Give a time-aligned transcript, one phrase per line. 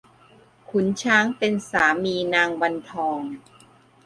[0.69, 3.19] ขุนช้างเป็นสามีนางวันทอง